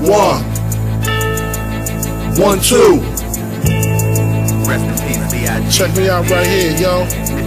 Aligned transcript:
One. 0.00 0.44
One, 2.38 2.60
two. 2.60 3.00
Rest 4.66 4.84
in 4.84 4.96
peace, 5.06 5.32
B.I.G. 5.32 5.70
Check 5.70 5.96
me 5.96 6.08
out 6.08 6.28
right 6.28 6.46
here, 6.46 6.76
yo. 6.76 7.45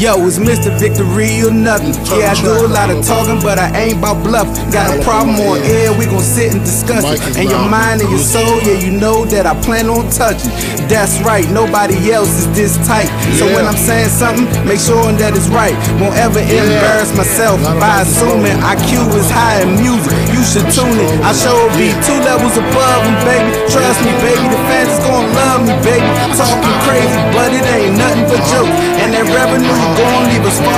Yo, 0.00 0.18
it's 0.26 0.38
Mr. 0.38 0.74
Victory 0.78 1.42
or 1.46 1.54
nothing. 1.54 1.94
Yeah, 2.18 2.32
I 2.32 2.34
do 2.34 2.50
a 2.50 2.70
lot 2.70 2.90
of 2.90 3.04
talking, 3.06 3.38
but 3.38 3.58
I 3.58 3.70
ain't 3.78 3.98
about 3.98 4.22
bluff. 4.24 4.48
Got 4.72 4.90
a 4.90 5.02
problem 5.02 5.36
on 5.38 5.62
air, 5.62 5.92
we 5.96 6.06
gon' 6.06 6.22
sit 6.22 6.52
and 6.54 6.60
discuss 6.64 7.04
it. 7.06 7.20
And 7.38 7.48
your 7.48 7.62
mind 7.68 8.00
and 8.00 8.10
your 8.10 8.18
soul, 8.22 8.58
yeah, 8.66 8.78
you 8.82 8.90
know 8.90 9.24
that 9.26 9.46
I 9.46 9.54
plan 9.62 9.88
on 9.90 10.10
touching. 10.10 10.50
That's 10.90 11.20
right, 11.22 11.46
nobody 11.50 12.10
else 12.10 12.30
is 12.42 12.48
this 12.54 12.74
tight. 12.86 13.10
So 13.38 13.46
when 13.54 13.66
I'm 13.66 13.78
saying 13.78 14.10
something, 14.10 14.46
make 14.66 14.80
sure 14.80 15.06
that 15.20 15.36
it's 15.36 15.48
right. 15.48 15.76
Won't 16.02 16.16
ever 16.18 16.40
embarrass 16.40 17.14
myself 17.16 17.62
by 17.78 18.02
assuming 18.02 18.58
IQ 18.62 19.06
is 19.14 19.30
high 19.30 19.62
in 19.62 19.78
music. 19.78 20.14
You 20.34 20.42
should 20.42 20.66
tune 20.74 20.98
it. 20.98 21.10
I 21.22 21.30
sure 21.36 21.68
be 21.78 21.94
two 22.02 22.18
levels 22.26 22.58
above 22.58 23.00
them, 23.06 23.16
baby. 23.22 23.50
Trust 23.70 24.00
me, 24.02 24.11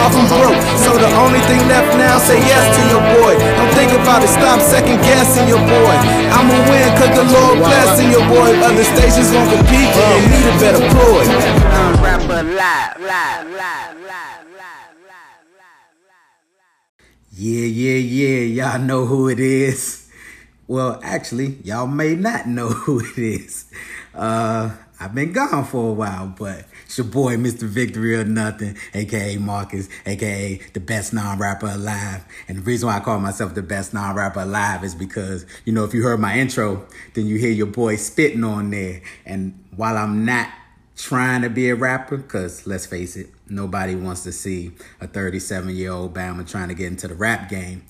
far 0.04 0.12
from 0.12 0.26
broke. 0.28 0.60
So 0.84 0.96
the 0.96 1.08
only 1.16 1.40
thing 1.48 1.60
left 1.68 1.96
now, 1.96 2.18
say 2.18 2.38
yes 2.38 2.64
to 2.76 2.82
your 2.92 3.04
boy. 3.16 3.32
Don't 3.56 3.72
think 3.72 3.92
about 3.92 4.22
it, 4.22 4.28
stop 4.28 4.60
second 4.60 5.00
guessing 5.00 5.48
your 5.48 5.60
boy. 5.60 5.94
I'ma 6.32 6.56
win 6.68 6.88
cause 6.98 7.14
the 7.16 7.24
Lord 7.24 7.58
blessing 7.58 8.10
your 8.10 8.26
boy. 8.28 8.52
Other 8.60 8.84
stations 8.84 9.30
gon' 9.30 9.48
compete 9.48 9.88
and 9.88 10.08
they 10.12 10.24
need 10.28 10.46
a 10.48 10.54
better 10.60 10.82
ploy. 10.92 11.24
Rapper 12.04 12.42
live, 12.42 13.00
live, 13.00 13.46
live, 13.50 13.96
live, 14.00 14.44
Yeah, 17.36 17.66
yeah, 17.66 17.98
yeah, 17.98 18.40
y'all 18.62 18.78
know 18.78 19.06
who 19.06 19.28
it 19.28 19.40
is. 19.40 20.08
Well, 20.68 21.00
actually, 21.02 21.58
y'all 21.64 21.88
may 21.88 22.14
not 22.14 22.46
know 22.56 22.68
who 22.68 23.00
it 23.00 23.18
is. 23.18 23.64
Uh, 24.14 24.70
I've 25.00 25.14
been 25.14 25.32
gone 25.32 25.64
for 25.64 25.90
a 25.90 25.92
while, 25.92 26.32
but 26.38 26.64
it's 26.94 26.98
your 26.98 27.08
boy, 27.08 27.34
Mr. 27.34 27.64
Victory 27.64 28.14
or 28.14 28.24
Nothing, 28.24 28.76
aka 28.94 29.36
Marcus, 29.36 29.88
aka 30.06 30.60
the 30.74 30.78
best 30.78 31.12
non-rapper 31.12 31.66
alive. 31.66 32.24
And 32.46 32.58
the 32.58 32.62
reason 32.62 32.86
why 32.86 32.98
I 32.98 33.00
call 33.00 33.18
myself 33.18 33.52
the 33.56 33.64
best 33.64 33.92
non-rapper 33.92 34.38
alive 34.38 34.84
is 34.84 34.94
because, 34.94 35.44
you 35.64 35.72
know, 35.72 35.82
if 35.82 35.92
you 35.92 36.04
heard 36.04 36.20
my 36.20 36.38
intro, 36.38 36.86
then 37.14 37.26
you 37.26 37.36
hear 37.36 37.50
your 37.50 37.66
boy 37.66 37.96
spitting 37.96 38.44
on 38.44 38.70
there. 38.70 39.02
And 39.26 39.64
while 39.74 39.98
I'm 39.98 40.24
not 40.24 40.48
trying 40.94 41.42
to 41.42 41.50
be 41.50 41.68
a 41.68 41.74
rapper, 41.74 42.16
because 42.16 42.64
let's 42.64 42.86
face 42.86 43.16
it, 43.16 43.26
nobody 43.48 43.96
wants 43.96 44.22
to 44.22 44.30
see 44.30 44.70
a 45.00 45.08
37 45.08 45.74
year 45.74 45.90
old 45.90 46.14
Bama 46.14 46.48
trying 46.48 46.68
to 46.68 46.74
get 46.74 46.86
into 46.86 47.08
the 47.08 47.16
rap 47.16 47.48
game. 47.48 47.82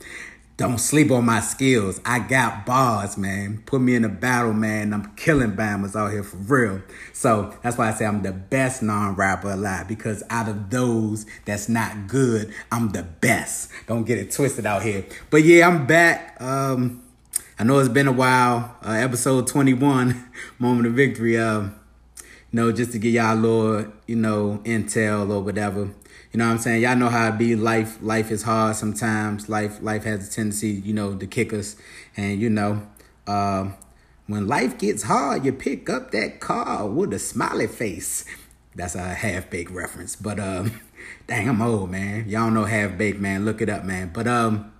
Don't 0.56 0.78
sleep 0.78 1.10
on 1.10 1.24
my 1.24 1.40
skills. 1.40 2.00
I 2.04 2.20
got 2.20 2.64
bars, 2.64 3.18
man. 3.18 3.64
Put 3.66 3.80
me 3.80 3.96
in 3.96 4.04
a 4.04 4.08
battle, 4.08 4.52
man. 4.52 4.94
I'm 4.94 5.12
killing 5.16 5.56
Bamas 5.56 5.96
out 5.96 6.12
here 6.12 6.22
for 6.22 6.36
real. 6.36 6.82
So 7.12 7.52
that's 7.62 7.76
why 7.76 7.88
I 7.88 7.92
say 7.92 8.06
I'm 8.06 8.22
the 8.22 8.30
best 8.30 8.80
non-rapper 8.80 9.50
alive 9.50 9.88
because 9.88 10.22
out 10.30 10.48
of 10.48 10.70
those 10.70 11.26
that's 11.44 11.68
not 11.68 12.06
good, 12.06 12.54
I'm 12.70 12.90
the 12.90 13.02
best. 13.02 13.72
Don't 13.88 14.04
get 14.04 14.18
it 14.18 14.30
twisted 14.30 14.64
out 14.64 14.84
here. 14.84 15.04
But 15.28 15.42
yeah, 15.42 15.66
I'm 15.66 15.88
back. 15.88 16.40
Um, 16.40 17.02
I 17.58 17.64
know 17.64 17.80
it's 17.80 17.88
been 17.88 18.06
a 18.06 18.12
while. 18.12 18.76
Uh, 18.80 18.92
episode 18.92 19.48
21, 19.48 20.30
Moment 20.60 20.86
of 20.86 20.92
Victory. 20.92 21.36
Um, 21.36 21.74
you 22.52 22.60
know, 22.60 22.70
just 22.70 22.92
to 22.92 23.00
get 23.00 23.10
y'all 23.10 23.34
a 23.34 23.40
little, 23.40 23.92
you 24.06 24.14
know, 24.14 24.60
intel 24.64 25.28
or 25.32 25.40
whatever. 25.40 25.90
You 26.34 26.38
know 26.38 26.46
what 26.46 26.54
I'm 26.54 26.58
saying? 26.58 26.82
Y'all 26.82 26.96
know 26.96 27.10
how 27.10 27.28
it 27.28 27.38
be. 27.38 27.54
Life, 27.54 27.98
life 28.02 28.32
is 28.32 28.42
hard 28.42 28.74
sometimes. 28.74 29.48
Life, 29.48 29.80
life 29.80 30.02
has 30.02 30.28
a 30.28 30.32
tendency, 30.32 30.70
you 30.70 30.92
know, 30.92 31.14
to 31.14 31.28
kick 31.28 31.52
us. 31.52 31.76
And 32.16 32.40
you 32.40 32.50
know, 32.50 32.82
uh, 33.24 33.70
when 34.26 34.48
life 34.48 34.76
gets 34.76 35.04
hard, 35.04 35.44
you 35.44 35.52
pick 35.52 35.88
up 35.88 36.10
that 36.10 36.40
car 36.40 36.88
with 36.88 37.12
a 37.12 37.20
smiley 37.20 37.68
face. 37.68 38.24
That's 38.74 38.96
a 38.96 39.14
half 39.14 39.48
baked 39.48 39.70
reference. 39.70 40.16
But 40.16 40.40
um, 40.40 40.80
dang, 41.28 41.48
I'm 41.48 41.62
old, 41.62 41.92
man. 41.92 42.28
Y'all 42.28 42.50
know 42.50 42.64
half 42.64 42.98
baked, 42.98 43.20
man. 43.20 43.44
Look 43.44 43.62
it 43.62 43.68
up, 43.68 43.84
man. 43.84 44.10
But 44.12 44.26
um, 44.26 44.72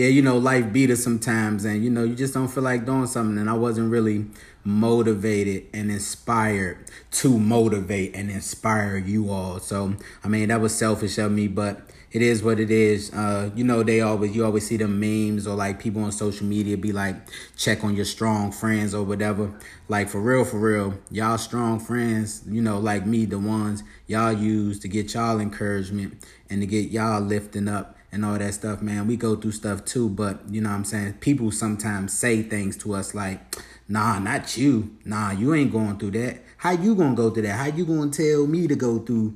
yeah, 0.00 0.06
you 0.06 0.22
know, 0.22 0.38
life 0.38 0.72
beat 0.72 0.90
us 0.90 1.04
sometimes, 1.04 1.66
and 1.66 1.84
you 1.84 1.90
know, 1.90 2.04
you 2.04 2.14
just 2.14 2.32
don't 2.32 2.48
feel 2.48 2.62
like 2.62 2.86
doing 2.86 3.06
something. 3.06 3.36
And 3.36 3.50
I 3.50 3.52
wasn't 3.52 3.90
really 3.90 4.24
motivated 4.64 5.66
and 5.74 5.90
inspired 5.90 6.90
to 7.10 7.38
motivate 7.38 8.16
and 8.16 8.30
inspire 8.30 8.96
you 8.96 9.30
all. 9.30 9.58
So, 9.58 9.94
I 10.24 10.28
mean, 10.28 10.48
that 10.48 10.62
was 10.62 10.74
selfish 10.74 11.18
of 11.18 11.32
me, 11.32 11.48
but 11.48 11.82
it 12.12 12.22
is 12.22 12.42
what 12.42 12.58
it 12.58 12.70
is. 12.70 13.12
Uh, 13.12 13.50
you 13.54 13.62
know, 13.62 13.82
they 13.82 14.00
always 14.00 14.34
you 14.34 14.42
always 14.42 14.66
see 14.66 14.78
them 14.78 14.98
memes 14.98 15.46
or 15.46 15.54
like 15.54 15.78
people 15.78 16.02
on 16.02 16.12
social 16.12 16.46
media 16.46 16.78
be 16.78 16.92
like, 16.92 17.16
check 17.54 17.84
on 17.84 17.94
your 17.94 18.06
strong 18.06 18.52
friends 18.52 18.94
or 18.94 19.04
whatever. 19.04 19.52
Like 19.88 20.08
for 20.08 20.20
real, 20.22 20.46
for 20.46 20.58
real, 20.58 20.94
y'all 21.10 21.36
strong 21.36 21.78
friends, 21.78 22.42
you 22.48 22.62
know, 22.62 22.78
like 22.78 23.04
me, 23.04 23.26
the 23.26 23.38
ones 23.38 23.82
y'all 24.06 24.32
use 24.32 24.78
to 24.78 24.88
get 24.88 25.12
y'all 25.12 25.40
encouragement 25.40 26.24
and 26.48 26.62
to 26.62 26.66
get 26.66 26.90
y'all 26.90 27.20
lifting 27.20 27.68
up 27.68 27.96
and 28.12 28.24
all 28.24 28.38
that 28.38 28.54
stuff, 28.54 28.82
man. 28.82 29.06
We 29.06 29.16
go 29.16 29.36
through 29.36 29.52
stuff 29.52 29.84
too, 29.84 30.08
but 30.08 30.40
you 30.50 30.60
know 30.60 30.70
what 30.70 30.76
I'm 30.76 30.84
saying? 30.84 31.14
People 31.14 31.50
sometimes 31.50 32.12
say 32.12 32.42
things 32.42 32.76
to 32.78 32.94
us 32.94 33.14
like, 33.14 33.40
nah, 33.88 34.18
not 34.18 34.56
you. 34.56 34.96
Nah, 35.04 35.30
you 35.32 35.54
ain't 35.54 35.72
going 35.72 35.98
through 35.98 36.12
that. 36.12 36.42
How 36.58 36.72
you 36.72 36.94
gonna 36.94 37.14
go 37.14 37.30
through 37.30 37.44
that? 37.44 37.56
How 37.56 37.66
you 37.66 37.86
gonna 37.86 38.10
tell 38.10 38.46
me 38.46 38.66
to 38.66 38.74
go 38.74 38.98
through 38.98 39.34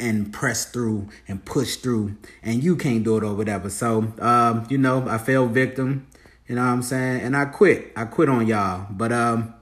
and 0.00 0.32
press 0.32 0.64
through 0.64 1.08
and 1.28 1.44
push 1.44 1.76
through 1.76 2.16
and 2.42 2.64
you 2.64 2.76
can't 2.76 3.04
do 3.04 3.16
it 3.16 3.24
or 3.24 3.34
whatever? 3.34 3.70
So, 3.70 4.12
um, 4.18 4.66
you 4.68 4.78
know, 4.78 5.06
I 5.08 5.18
fell 5.18 5.46
victim, 5.46 6.06
you 6.48 6.56
know 6.56 6.62
what 6.62 6.72
I'm 6.72 6.82
saying? 6.82 7.20
And 7.20 7.36
I 7.36 7.44
quit. 7.44 7.92
I 7.96 8.04
quit 8.04 8.28
on 8.28 8.46
y'all. 8.46 8.86
But 8.90 9.12
um 9.12 9.54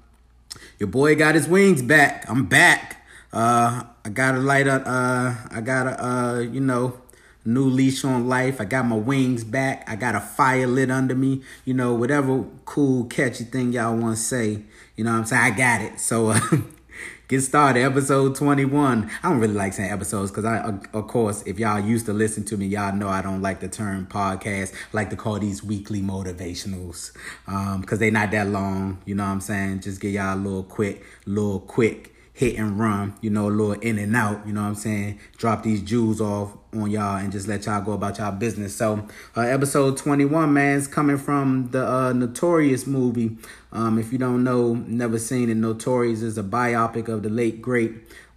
your 0.78 0.89
boy 0.89 1.15
got 1.17 1.34
his 1.34 1.49
wings 1.49 1.83
back. 1.83 2.25
I'm 2.28 2.47
back. 2.47 3.05
Uh 3.33 3.84
I 4.05 4.09
got 4.09 4.34
a 4.34 4.39
light 4.39 4.67
up 4.67 4.83
uh 4.87 5.34
I 5.51 5.61
got 5.61 5.87
a 5.87 6.05
uh, 6.05 6.39
you 6.41 6.61
know, 6.61 6.99
new 7.44 7.69
leash 7.69 8.04
on 8.04 8.28
life. 8.28 8.60
I 8.60 8.64
got 8.64 8.86
my 8.86 8.97
wings 8.97 9.44
back. 9.44 9.84
I 9.88 9.97
got 9.97 10.14
a 10.14 10.20
fire 10.20 10.66
lit 10.66 10.91
under 10.91 11.14
me. 11.14 11.42
You 11.64 11.75
know, 11.75 11.94
whatever 11.94 12.44
cool, 12.64 13.04
catchy 13.04 13.44
thing 13.44 13.72
y'all 13.72 13.97
want 13.97 14.16
to 14.16 14.22
say. 14.22 14.62
You 14.97 15.04
know 15.04 15.12
what 15.12 15.19
I'm 15.19 15.25
saying? 15.25 15.42
I 15.42 15.50
got 15.50 15.80
it. 15.80 16.00
So, 16.00 16.28
uh, 16.28 16.41
get 17.28 17.41
started. 17.41 17.80
Episode 17.80 18.36
21. 18.36 19.10
I 19.22 19.28
don't 19.28 19.41
really 19.41 19.54
like 19.54 19.72
saying 19.72 19.91
episodes 19.91 20.30
because 20.30 20.44
I, 20.44 20.58
of 20.92 21.06
course, 21.08 21.42
if 21.47 21.58
y'all 21.58 21.80
used 21.80 22.06
to 22.06 22.12
listen 22.12 22.44
to 22.44 22.56
me, 22.56 22.66
y'all 22.66 22.94
know 22.94 23.08
I 23.08 23.22
don't 23.22 23.42
like 23.42 23.60
the 23.60 23.69
term 23.69 24.06
podcast. 24.06 24.72
I 24.74 24.76
like 24.92 25.10
to 25.10 25.16
call 25.16 25.38
these 25.38 25.64
weekly 25.64 26.00
motivationals 26.03 27.12
because 27.47 27.92
um, 27.92 27.98
they 27.98 28.10
not 28.10 28.30
that 28.32 28.48
long. 28.48 29.03
You 29.04 29.14
know 29.14 29.24
what 29.24 29.30
I'm 29.30 29.41
saying? 29.41 29.80
Just 29.80 30.00
get 30.00 30.10
y'all 30.10 30.34
a 30.34 30.36
little 30.36 30.62
quick, 30.62 31.04
little 31.26 31.60
quick 31.60 32.12
hit 32.34 32.56
and 32.56 32.78
run, 32.78 33.15
you 33.20 33.31
know, 33.31 33.48
a 33.48 33.50
little 33.50 33.72
in 33.72 33.98
and 33.98 34.16
out, 34.16 34.47
you 34.47 34.53
know 34.53 34.62
what 34.62 34.69
I'm 34.69 34.75
saying? 34.75 35.20
Drop 35.37 35.62
these 35.62 35.82
jewels 35.82 36.20
off 36.20 36.56
on 36.72 36.91
y'all 36.91 37.16
and 37.16 37.31
just 37.31 37.47
let 37.47 37.66
y'all 37.66 37.82
go 37.82 37.93
about 37.93 38.19
y'all 38.19 38.32
business. 38.32 38.75
So, 38.75 39.06
uh, 39.37 39.43
episode 39.43 39.98
21, 39.98 40.53
man, 40.53 40.78
is 40.78 40.88
coming 40.88 41.19
from 41.19 41.71
the 41.72 41.87
uh, 41.87 42.12
Notorious 42.15 42.87
movie. 42.87 43.37
Um, 43.71 43.98
if 43.98 44.12
you 44.12 44.19
don't 44.19 44.42
know, 44.44 44.75
never 44.75 45.19
seen 45.19 45.50
it, 45.50 45.56
Notorious 45.56 46.22
is 46.22 46.38
a 46.38 46.42
biopic 46.42 47.09
of 47.09 47.22
the 47.22 47.28
late, 47.28 47.60
great 47.60 47.92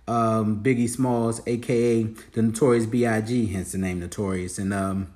um, 0.07 0.61
Biggie 0.61 0.89
Smalls, 0.89 1.41
aka 1.47 2.03
the 2.33 2.41
Notorious 2.41 2.85
B.I.G., 2.85 3.45
hence 3.47 3.71
the 3.71 3.77
name 3.77 4.01
Notorious. 4.01 4.59
And 4.59 4.73
um, 4.73 5.13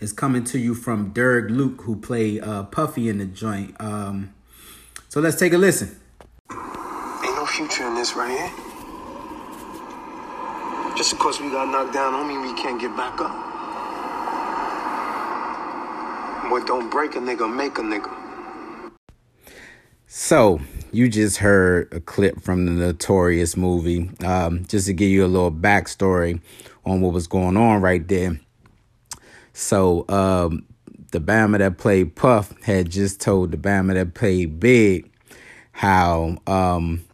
it's 0.00 0.12
coming 0.12 0.42
to 0.44 0.58
you 0.58 0.74
from 0.74 1.10
Derek 1.10 1.50
Luke, 1.50 1.82
who 1.82 1.94
played 1.94 2.42
uh, 2.42 2.64
Puffy 2.64 3.08
in 3.08 3.18
the 3.18 3.26
joint. 3.26 3.76
Um, 3.78 4.34
so, 5.08 5.20
let's 5.20 5.38
take 5.38 5.52
a 5.52 5.58
listen 5.58 6.00
future 7.56 7.86
in 7.86 7.94
this 7.94 8.14
right 8.14 8.28
here. 8.28 8.50
Just 10.94 11.12
because 11.12 11.40
we 11.40 11.48
got 11.50 11.70
knocked 11.70 11.94
down 11.94 12.12
don't 12.12 12.28
mean 12.28 12.42
we 12.42 12.52
can't 12.60 12.78
get 12.78 12.94
back 12.94 13.18
up. 13.18 13.32
What 16.50 16.66
don't 16.66 16.90
break 16.90 17.14
a 17.14 17.18
nigga 17.18 17.50
make 17.52 17.78
a 17.78 17.80
nigga. 17.80 18.12
So, 20.06 20.60
you 20.92 21.08
just 21.08 21.38
heard 21.38 21.92
a 21.92 22.00
clip 22.00 22.42
from 22.42 22.66
the 22.66 22.72
Notorious 22.72 23.56
movie. 23.56 24.10
Um, 24.22 24.66
just 24.66 24.86
to 24.86 24.92
give 24.92 25.08
you 25.08 25.24
a 25.24 25.26
little 25.26 25.50
backstory 25.50 26.40
on 26.84 27.00
what 27.00 27.14
was 27.14 27.26
going 27.26 27.56
on 27.56 27.80
right 27.80 28.06
there. 28.06 28.38
So, 29.54 30.04
um, 30.10 30.66
the 31.10 31.20
Bama 31.20 31.58
that 31.58 31.78
played 31.78 32.16
Puff 32.16 32.52
had 32.64 32.90
just 32.90 33.18
told 33.18 33.50
the 33.50 33.56
Bama 33.56 33.94
that 33.94 34.12
played 34.12 34.60
Big 34.60 35.10
how 35.72 36.36
um, 36.46 37.05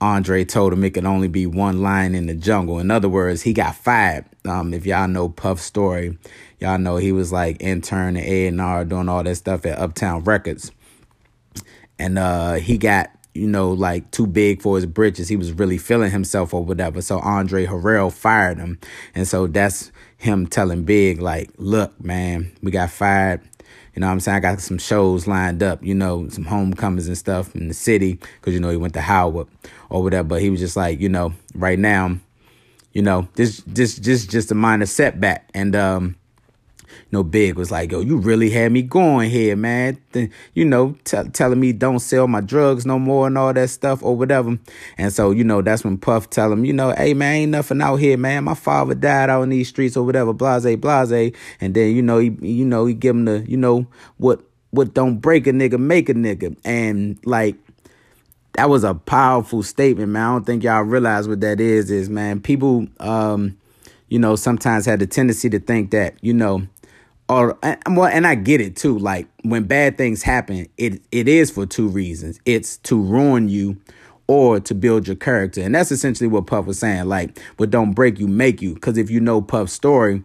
Andre 0.00 0.44
told 0.44 0.72
him 0.72 0.84
it 0.84 0.94
could 0.94 1.04
only 1.04 1.28
be 1.28 1.46
one 1.46 1.82
line 1.82 2.14
in 2.14 2.26
the 2.26 2.34
jungle. 2.34 2.78
In 2.78 2.90
other 2.90 3.08
words, 3.08 3.42
he 3.42 3.52
got 3.52 3.74
fired. 3.74 4.24
Um, 4.44 4.72
if 4.72 4.86
y'all 4.86 5.08
know 5.08 5.28
Puff's 5.28 5.62
story, 5.62 6.16
y'all 6.60 6.78
know 6.78 6.96
he 6.96 7.12
was 7.12 7.32
like 7.32 7.56
intern 7.60 8.16
at 8.16 8.24
A&R 8.24 8.84
doing 8.84 9.08
all 9.08 9.24
that 9.24 9.34
stuff 9.34 9.66
at 9.66 9.78
Uptown 9.78 10.24
Records. 10.24 10.70
And 11.98 12.18
uh, 12.18 12.54
he 12.54 12.78
got, 12.78 13.10
you 13.34 13.48
know, 13.48 13.72
like 13.72 14.10
too 14.12 14.26
big 14.26 14.62
for 14.62 14.76
his 14.76 14.86
britches. 14.86 15.28
He 15.28 15.36
was 15.36 15.52
really 15.52 15.78
feeling 15.78 16.12
himself 16.12 16.54
or 16.54 16.64
whatever. 16.64 17.02
So 17.02 17.18
Andre 17.18 17.66
Harrell 17.66 18.12
fired 18.12 18.58
him. 18.58 18.78
And 19.14 19.26
so 19.26 19.48
that's, 19.48 19.90
him 20.18 20.48
telling 20.48 20.82
Big, 20.82 21.22
like, 21.22 21.50
look, 21.56 21.98
man, 22.04 22.52
we 22.60 22.70
got 22.70 22.90
fired. 22.90 23.40
You 23.94 24.00
know 24.00 24.06
what 24.06 24.12
I'm 24.12 24.20
saying? 24.20 24.36
I 24.36 24.40
got 24.40 24.60
some 24.60 24.78
shows 24.78 25.26
lined 25.26 25.62
up, 25.62 25.82
you 25.82 25.94
know, 25.94 26.28
some 26.28 26.44
homecomings 26.44 27.08
and 27.08 27.18
stuff 27.18 27.54
in 27.54 27.68
the 27.68 27.74
city 27.74 28.14
because, 28.40 28.54
you 28.54 28.60
know, 28.60 28.70
he 28.70 28.76
went 28.76 28.94
to 28.94 29.00
Howard 29.00 29.48
or 29.90 30.02
whatever. 30.02 30.28
But 30.28 30.42
he 30.42 30.50
was 30.50 30.60
just 30.60 30.76
like, 30.76 31.00
you 31.00 31.08
know, 31.08 31.32
right 31.54 31.78
now, 31.78 32.18
you 32.92 33.02
know, 33.02 33.28
this, 33.34 33.62
this, 33.66 33.98
just, 33.98 34.30
just 34.30 34.50
a 34.50 34.54
minor 34.54 34.86
setback. 34.86 35.48
And, 35.54 35.74
um, 35.74 36.16
know, 37.12 37.22
Big 37.22 37.56
was 37.56 37.70
like, 37.70 37.90
yo, 37.90 38.00
you 38.00 38.18
really 38.18 38.50
had 38.50 38.70
me 38.72 38.82
going 38.82 39.30
here, 39.30 39.56
man. 39.56 39.98
Then, 40.12 40.30
you 40.54 40.64
know, 40.64 40.96
t- 41.04 41.28
telling 41.32 41.58
me 41.58 41.72
don't 41.72 42.00
sell 42.00 42.28
my 42.28 42.40
drugs 42.40 42.84
no 42.84 42.98
more 42.98 43.26
and 43.26 43.38
all 43.38 43.52
that 43.52 43.70
stuff 43.70 44.02
or 44.02 44.16
whatever. 44.16 44.58
And 44.98 45.12
so, 45.12 45.30
you 45.30 45.44
know, 45.44 45.62
that's 45.62 45.84
when 45.84 45.96
Puff 45.96 46.28
tell 46.28 46.52
him, 46.52 46.64
you 46.64 46.72
know, 46.72 46.90
hey, 46.92 47.14
man, 47.14 47.34
ain't 47.34 47.52
nothing 47.52 47.80
out 47.80 47.96
here, 47.96 48.18
man. 48.18 48.44
My 48.44 48.54
father 48.54 48.94
died 48.94 49.30
out 49.30 49.42
in 49.42 49.48
these 49.48 49.68
streets 49.68 49.96
or 49.96 50.04
whatever, 50.04 50.32
blase, 50.32 50.76
blase. 50.76 51.34
And 51.60 51.74
then, 51.74 51.96
you 51.96 52.02
know, 52.02 52.18
he, 52.18 52.36
you 52.42 52.64
know, 52.64 52.86
he 52.86 52.94
give 52.94 53.16
him 53.16 53.24
the, 53.24 53.44
you 53.48 53.56
know, 53.56 53.86
what, 54.18 54.42
what 54.70 54.92
don't 54.92 55.16
break 55.16 55.46
a 55.46 55.52
nigga, 55.52 55.78
make 55.78 56.08
a 56.08 56.14
nigga. 56.14 56.56
And 56.64 57.18
like, 57.24 57.56
that 58.54 58.68
was 58.68 58.84
a 58.84 58.94
powerful 58.94 59.62
statement, 59.62 60.10
man. 60.10 60.22
I 60.22 60.32
don't 60.32 60.44
think 60.44 60.64
y'all 60.64 60.82
realize 60.82 61.28
what 61.28 61.40
that 61.40 61.60
is, 61.60 61.90
is, 61.90 62.10
man, 62.10 62.40
people, 62.40 62.88
um, 63.00 63.56
you 64.08 64.18
know, 64.18 64.36
sometimes 64.36 64.84
had 64.84 65.00
the 65.00 65.06
tendency 65.06 65.48
to 65.50 65.60
think 65.60 65.90
that, 65.92 66.14
you 66.22 66.32
know, 66.32 66.66
or 67.28 67.58
well, 67.86 68.06
and 68.06 68.26
I 68.26 68.34
get 68.34 68.60
it 68.60 68.76
too. 68.76 68.98
Like 68.98 69.28
when 69.42 69.64
bad 69.64 69.98
things 69.98 70.22
happen, 70.22 70.66
it 70.76 71.02
it 71.12 71.28
is 71.28 71.50
for 71.50 71.66
two 71.66 71.88
reasons. 71.88 72.40
It's 72.44 72.78
to 72.78 73.00
ruin 73.00 73.48
you 73.48 73.78
or 74.28 74.60
to 74.60 74.74
build 74.74 75.06
your 75.06 75.16
character. 75.16 75.62
And 75.62 75.74
that's 75.74 75.90
essentially 75.90 76.28
what 76.28 76.46
Puff 76.46 76.66
was 76.66 76.78
saying. 76.78 77.06
Like, 77.06 77.40
but 77.56 77.70
don't 77.70 77.92
break 77.92 78.18
you, 78.18 78.28
make 78.28 78.62
you. 78.62 78.74
Because 78.74 78.98
if 78.98 79.10
you 79.10 79.20
know 79.20 79.40
Puff's 79.40 79.72
story, 79.72 80.22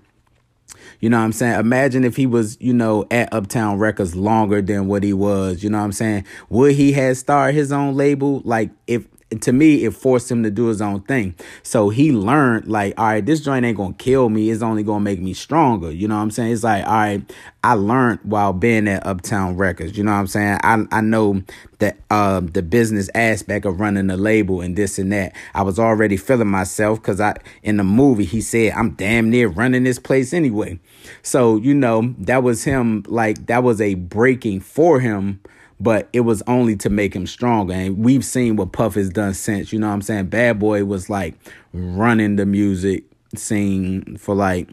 you 0.99 1.09
know 1.09 1.17
what 1.17 1.25
I'm 1.25 1.33
saying? 1.33 1.59
Imagine 1.59 2.03
if 2.03 2.15
he 2.15 2.25
was, 2.25 2.57
you 2.59 2.73
know, 2.73 3.05
at 3.11 3.33
Uptown 3.33 3.79
Records 3.79 4.15
longer 4.15 4.61
than 4.61 4.87
what 4.87 5.03
he 5.03 5.13
was. 5.13 5.63
You 5.63 5.69
know 5.69 5.79
what 5.79 5.85
I'm 5.85 5.91
saying? 5.93 6.25
Would 6.49 6.73
he 6.73 6.91
have 6.93 7.17
started 7.17 7.55
his 7.55 7.71
own 7.71 7.95
label? 7.95 8.41
Like, 8.43 8.71
if 8.87 9.07
to 9.41 9.53
me, 9.53 9.83
it 9.85 9.93
forced 9.93 10.31
him 10.31 10.43
to 10.43 10.51
do 10.51 10.67
his 10.67 10.81
own 10.81 11.01
thing. 11.01 11.35
So 11.63 11.89
he 11.89 12.11
learned, 12.11 12.67
like, 12.67 12.93
all 12.97 13.05
right, 13.05 13.25
this 13.25 13.41
joint 13.41 13.65
ain't 13.65 13.77
gonna 13.77 13.93
kill 13.93 14.29
me. 14.29 14.49
It's 14.49 14.61
only 14.61 14.83
gonna 14.83 14.99
make 14.99 15.19
me 15.19 15.33
stronger. 15.33 15.91
You 15.91 16.07
know 16.07 16.15
what 16.15 16.21
I'm 16.21 16.31
saying? 16.31 16.53
It's 16.53 16.63
like, 16.63 16.85
all 16.85 16.93
right, 16.93 17.33
I 17.63 17.73
learned 17.73 18.19
while 18.23 18.51
being 18.51 18.87
at 18.87 19.05
Uptown 19.05 19.55
Records. 19.55 19.97
You 19.97 20.03
know 20.03 20.11
what 20.11 20.19
I'm 20.19 20.27
saying? 20.27 20.59
I 20.63 20.85
I 20.91 21.01
know 21.01 21.43
that 21.79 21.97
uh, 22.09 22.41
the 22.41 22.61
business 22.61 23.09
aspect 23.15 23.65
of 23.65 23.79
running 23.79 24.07
the 24.07 24.17
label 24.17 24.61
and 24.61 24.75
this 24.75 24.99
and 24.99 25.11
that. 25.13 25.35
I 25.53 25.63
was 25.63 25.79
already 25.79 26.17
feeling 26.17 26.49
myself 26.49 27.01
because 27.01 27.21
I 27.21 27.35
in 27.61 27.77
the 27.77 27.83
movie 27.83 28.25
he 28.25 28.41
said 28.41 28.73
I'm 28.73 28.91
damn 28.91 29.29
near 29.29 29.47
running 29.47 29.83
this 29.83 29.99
place 29.99 30.33
anyway. 30.33 30.79
So 31.21 31.57
you 31.57 31.73
know 31.73 32.13
that 32.19 32.43
was 32.43 32.63
him. 32.63 33.03
Like 33.07 33.47
that 33.47 33.63
was 33.63 33.79
a 33.79 33.95
breaking 33.95 34.59
for 34.59 34.99
him 34.99 35.41
but 35.79 36.09
it 36.13 36.21
was 36.21 36.41
only 36.47 36.75
to 36.77 36.89
make 36.89 37.15
him 37.15 37.27
stronger. 37.27 37.73
And 37.73 37.97
we've 37.97 38.25
seen 38.25 38.55
what 38.55 38.71
Puff 38.71 38.95
has 38.95 39.09
done 39.09 39.33
since. 39.33 39.73
You 39.73 39.79
know 39.79 39.87
what 39.87 39.93
I'm 39.93 40.01
saying? 40.01 40.27
Bad 40.27 40.59
Boy 40.59 40.85
was 40.85 41.09
like 41.09 41.35
running 41.73 42.35
the 42.35 42.45
music 42.45 43.03
scene 43.35 44.17
for 44.17 44.35
like 44.35 44.69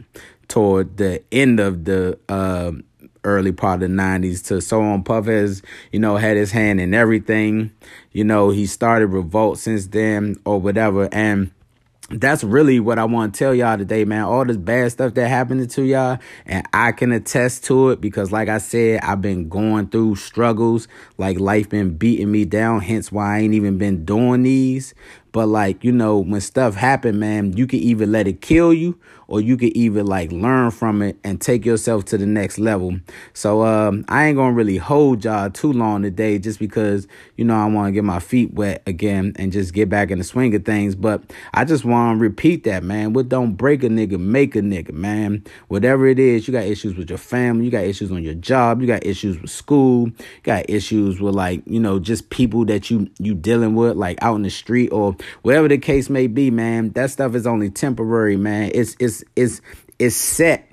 toward 0.47 0.97
the 0.97 1.23
end 1.31 1.59
of 1.59 1.85
the 1.85 2.19
uh, 2.29 2.71
early 3.23 3.51
part 3.51 3.81
of 3.81 3.89
the 3.89 3.95
90s 3.95 4.45
to 4.47 4.61
so 4.61 4.81
on. 4.81 5.03
Puff 5.03 5.25
has, 5.25 5.61
you 5.91 5.99
know, 5.99 6.17
had 6.17 6.37
his 6.37 6.51
hand 6.51 6.79
in 6.79 6.93
everything. 6.93 7.71
You 8.11 8.23
know, 8.23 8.49
he 8.49 8.65
started 8.65 9.07
Revolt 9.07 9.59
since 9.59 9.87
then 9.87 10.37
or 10.45 10.59
whatever. 10.59 11.09
And 11.11 11.51
that's 12.13 12.43
really 12.43 12.79
what 12.79 12.99
I 12.99 13.05
want 13.05 13.33
to 13.33 13.37
tell 13.37 13.55
y'all 13.55 13.77
today, 13.77 14.05
man. 14.05 14.23
All 14.23 14.45
this 14.45 14.57
bad 14.57 14.91
stuff 14.91 15.13
that 15.13 15.27
happened 15.27 15.69
to 15.69 15.83
y'all, 15.83 16.19
and 16.45 16.65
I 16.73 16.91
can 16.91 17.11
attest 17.11 17.63
to 17.65 17.89
it 17.89 18.01
because, 18.01 18.31
like 18.31 18.49
I 18.49 18.57
said, 18.57 19.01
I've 19.01 19.21
been 19.21 19.49
going 19.49 19.87
through 19.87 20.15
struggles, 20.17 20.87
like 21.17 21.39
life 21.39 21.69
been 21.69 21.97
beating 21.97 22.31
me 22.31 22.45
down. 22.45 22.81
Hence 22.81 23.11
why 23.11 23.37
I 23.37 23.39
ain't 23.39 23.53
even 23.53 23.77
been 23.77 24.05
doing 24.05 24.43
these. 24.43 24.93
But 25.31 25.47
like, 25.47 25.83
you 25.83 25.91
know, 25.91 26.17
when 26.17 26.41
stuff 26.41 26.75
happen, 26.75 27.19
man, 27.19 27.53
you 27.55 27.65
can 27.65 27.79
either 27.79 28.05
let 28.05 28.27
it 28.27 28.41
kill 28.41 28.73
you 28.73 28.99
or 29.31 29.39
you 29.39 29.55
can 29.55 29.75
even 29.77 30.05
like 30.05 30.29
learn 30.29 30.69
from 30.71 31.01
it 31.01 31.17
and 31.23 31.39
take 31.39 31.65
yourself 31.65 32.03
to 32.03 32.17
the 32.17 32.25
next 32.25 32.59
level. 32.59 32.99
So 33.33 33.63
um 33.63 34.03
I 34.09 34.25
ain't 34.25 34.35
gonna 34.35 34.51
really 34.51 34.75
hold 34.75 35.23
y'all 35.23 35.49
too 35.49 35.71
long 35.71 36.01
today 36.01 36.37
just 36.37 36.59
because, 36.59 37.07
you 37.37 37.45
know, 37.45 37.55
I 37.55 37.65
wanna 37.67 37.93
get 37.93 38.03
my 38.03 38.19
feet 38.19 38.53
wet 38.53 38.83
again 38.85 39.31
and 39.37 39.53
just 39.53 39.73
get 39.73 39.89
back 39.89 40.11
in 40.11 40.17
the 40.17 40.25
swing 40.25 40.53
of 40.53 40.65
things. 40.65 40.95
But 40.95 41.23
I 41.53 41.63
just 41.63 41.85
wanna 41.85 42.19
repeat 42.19 42.65
that, 42.65 42.83
man. 42.83 43.13
What 43.13 43.29
don't 43.29 43.53
break 43.53 43.83
a 43.83 43.87
nigga, 43.87 44.19
make 44.19 44.53
a 44.57 44.61
nigga, 44.61 44.91
man. 44.91 45.45
Whatever 45.69 46.07
it 46.07 46.19
is, 46.19 46.45
you 46.45 46.51
got 46.51 46.65
issues 46.65 46.97
with 46.97 47.09
your 47.09 47.17
family, 47.17 47.63
you 47.63 47.71
got 47.71 47.85
issues 47.85 48.11
on 48.11 48.23
your 48.23 48.33
job, 48.33 48.81
you 48.81 48.87
got 48.87 49.05
issues 49.05 49.41
with 49.41 49.49
school, 49.49 50.07
you 50.07 50.43
got 50.43 50.69
issues 50.69 51.21
with 51.21 51.35
like, 51.35 51.63
you 51.65 51.79
know, 51.79 51.99
just 51.99 52.29
people 52.31 52.65
that 52.65 52.91
you 52.91 53.09
you 53.17 53.33
dealing 53.33 53.75
with 53.75 53.95
like 53.95 54.17
out 54.21 54.35
in 54.35 54.41
the 54.41 54.49
street 54.49 54.89
or 54.89 55.15
whatever 55.43 55.69
the 55.69 55.77
case 55.77 56.09
may 56.09 56.27
be, 56.27 56.51
man, 56.51 56.89
that 56.91 57.11
stuff 57.11 57.33
is 57.33 57.47
only 57.47 57.69
temporary, 57.69 58.35
man. 58.35 58.71
It's 58.73 58.97
it's 58.99 59.20
it's 59.35 59.61
it's 59.99 60.15
set 60.15 60.71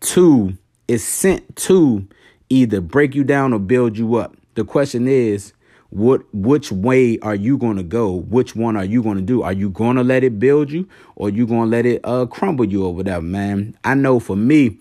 to 0.00 0.56
it's 0.88 1.04
sent 1.04 1.56
to 1.56 2.06
either 2.48 2.80
break 2.80 3.14
you 3.14 3.24
down 3.24 3.52
or 3.52 3.58
build 3.58 3.96
you 3.96 4.16
up. 4.16 4.36
The 4.54 4.64
question 4.64 5.08
is, 5.08 5.52
what 5.90 6.22
which 6.32 6.70
way 6.70 7.18
are 7.20 7.34
you 7.34 7.56
going 7.56 7.76
to 7.76 7.82
go? 7.82 8.12
Which 8.12 8.54
one 8.54 8.76
are 8.76 8.84
you 8.84 9.02
going 9.02 9.16
to 9.16 9.22
do? 9.22 9.42
Are 9.42 9.52
you 9.52 9.70
going 9.70 9.96
to 9.96 10.04
let 10.04 10.24
it 10.24 10.38
build 10.38 10.70
you 10.70 10.88
or 11.16 11.30
you 11.30 11.46
going 11.46 11.70
to 11.70 11.76
let 11.76 11.86
it 11.86 12.00
uh 12.04 12.26
crumble 12.26 12.64
you 12.64 12.84
or 12.84 12.94
whatever, 12.94 13.22
man? 13.22 13.76
I 13.84 13.94
know 13.94 14.20
for 14.20 14.36
me, 14.36 14.78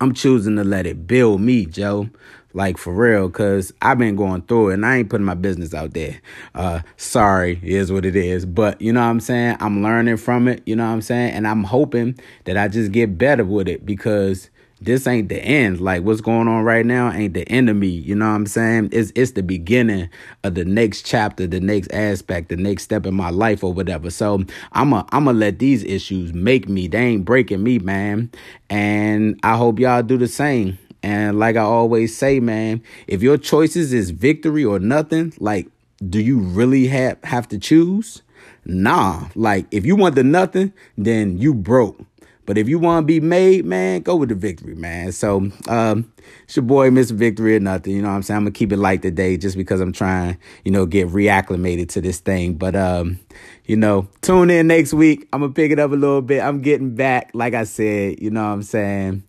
I'm 0.00 0.12
choosing 0.12 0.56
to 0.56 0.64
let 0.64 0.86
it 0.86 1.06
build 1.06 1.40
me, 1.40 1.66
Joe. 1.66 2.08
Like 2.54 2.78
for 2.78 2.94
real, 2.94 3.28
cause 3.30 3.72
I've 3.82 3.98
been 3.98 4.14
going 4.14 4.42
through 4.42 4.70
it 4.70 4.74
and 4.74 4.86
I 4.86 4.98
ain't 4.98 5.10
putting 5.10 5.26
my 5.26 5.34
business 5.34 5.74
out 5.74 5.92
there. 5.92 6.20
Uh 6.54 6.80
sorry, 6.96 7.58
is 7.62 7.90
what 7.90 8.06
it 8.06 8.14
is. 8.14 8.46
But 8.46 8.80
you 8.80 8.92
know 8.92 9.00
what 9.00 9.08
I'm 9.08 9.20
saying? 9.20 9.56
I'm 9.58 9.82
learning 9.82 10.18
from 10.18 10.46
it, 10.46 10.62
you 10.64 10.76
know 10.76 10.86
what 10.86 10.92
I'm 10.92 11.02
saying? 11.02 11.34
And 11.34 11.48
I'm 11.48 11.64
hoping 11.64 12.18
that 12.44 12.56
I 12.56 12.68
just 12.68 12.92
get 12.92 13.18
better 13.18 13.44
with 13.44 13.68
it 13.68 13.84
because 13.84 14.50
this 14.80 15.06
ain't 15.06 15.28
the 15.28 15.42
end. 15.42 15.80
Like 15.80 16.02
what's 16.02 16.20
going 16.20 16.46
on 16.46 16.62
right 16.62 16.84
now 16.84 17.10
ain't 17.10 17.34
the 17.34 17.48
end 17.48 17.70
of 17.70 17.76
me. 17.76 17.88
You 17.88 18.14
know 18.14 18.28
what 18.28 18.36
I'm 18.36 18.46
saying? 18.46 18.90
It's 18.92 19.12
it's 19.14 19.32
the 19.32 19.42
beginning 19.42 20.08
of 20.42 20.54
the 20.54 20.64
next 20.64 21.06
chapter, 21.06 21.46
the 21.46 21.60
next 21.60 21.92
aspect, 21.92 22.50
the 22.50 22.56
next 22.56 22.84
step 22.84 23.06
in 23.06 23.14
my 23.14 23.30
life 23.30 23.64
or 23.64 23.72
whatever. 23.72 24.10
So 24.10 24.44
I'm 24.72 24.92
a 24.92 25.06
I'm 25.10 25.24
gonna 25.24 25.38
let 25.38 25.58
these 25.58 25.84
issues 25.84 26.32
make 26.32 26.68
me. 26.68 26.88
They 26.88 26.98
ain't 26.98 27.24
breaking 27.24 27.62
me, 27.62 27.78
man. 27.78 28.30
And 28.70 29.40
I 29.42 29.56
hope 29.56 29.78
y'all 29.78 30.02
do 30.02 30.18
the 30.18 30.28
same. 30.28 30.78
And 31.04 31.38
like 31.38 31.56
I 31.56 31.60
always 31.60 32.16
say, 32.16 32.40
man, 32.40 32.82
if 33.06 33.22
your 33.22 33.36
choices 33.36 33.92
is 33.92 34.08
victory 34.08 34.64
or 34.64 34.78
nothing, 34.78 35.34
like, 35.38 35.68
do 36.08 36.18
you 36.18 36.38
really 36.38 36.86
have 36.86 37.22
have 37.24 37.46
to 37.48 37.58
choose? 37.58 38.22
Nah. 38.64 39.28
Like, 39.34 39.66
if 39.70 39.84
you 39.84 39.96
want 39.96 40.14
the 40.14 40.24
nothing, 40.24 40.72
then 40.96 41.36
you 41.36 41.52
broke. 41.52 42.00
But 42.46 42.56
if 42.56 42.70
you 42.70 42.78
want 42.78 43.04
to 43.04 43.06
be 43.06 43.20
made, 43.20 43.66
man, 43.66 44.00
go 44.00 44.16
with 44.16 44.30
the 44.30 44.34
victory, 44.34 44.74
man. 44.74 45.12
So, 45.12 45.50
um, 45.68 46.10
it's 46.44 46.56
your 46.56 46.62
boy, 46.62 46.88
Mr. 46.88 47.12
Victory 47.12 47.56
or 47.56 47.60
nothing. 47.60 47.94
You 47.94 48.02
know 48.02 48.08
what 48.08 48.14
I'm 48.14 48.22
saying? 48.22 48.36
I'm 48.38 48.44
gonna 48.44 48.52
keep 48.52 48.72
it 48.72 48.78
light 48.78 49.02
today 49.02 49.36
just 49.36 49.58
because 49.58 49.82
I'm 49.82 49.92
trying, 49.92 50.38
you 50.64 50.70
know, 50.70 50.86
get 50.86 51.08
reacclimated 51.08 51.90
to 51.90 52.00
this 52.00 52.20
thing. 52.20 52.54
But 52.54 52.74
um, 52.76 53.20
you 53.66 53.76
know, 53.76 54.08
tune 54.22 54.48
in 54.48 54.68
next 54.68 54.94
week. 54.94 55.28
I'm 55.34 55.40
gonna 55.40 55.52
pick 55.52 55.70
it 55.70 55.78
up 55.78 55.90
a 55.90 55.96
little 55.96 56.22
bit. 56.22 56.42
I'm 56.42 56.62
getting 56.62 56.94
back, 56.94 57.30
like 57.34 57.52
I 57.52 57.64
said, 57.64 58.20
you 58.22 58.30
know 58.30 58.42
what 58.42 58.52
I'm 58.52 58.62
saying? 58.62 59.22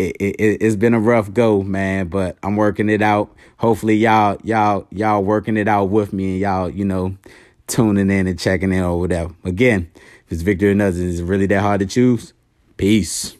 It, 0.00 0.36
it, 0.40 0.62
has 0.62 0.76
been 0.76 0.94
a 0.94 1.00
rough 1.00 1.32
go, 1.32 1.62
man, 1.62 2.08
but 2.08 2.36
I'm 2.42 2.56
working 2.56 2.88
it 2.88 3.02
out. 3.02 3.34
Hopefully 3.58 3.96
y'all, 3.96 4.38
y'all, 4.42 4.86
y'all 4.90 5.22
working 5.22 5.56
it 5.56 5.68
out 5.68 5.86
with 5.86 6.12
me 6.12 6.32
and 6.32 6.40
y'all, 6.40 6.70
you 6.70 6.84
know, 6.84 7.16
tuning 7.66 8.10
in 8.10 8.26
and 8.26 8.38
checking 8.38 8.72
in 8.72 8.82
or 8.82 8.98
whatever. 8.98 9.34
Again, 9.44 9.90
if 9.94 10.32
it's 10.32 10.42
victory 10.42 10.70
or 10.70 10.74
nothing, 10.74 11.02
is 11.02 11.20
it 11.20 11.24
really 11.24 11.46
that 11.46 11.60
hard 11.60 11.80
to 11.80 11.86
choose? 11.86 12.32
Peace. 12.76 13.36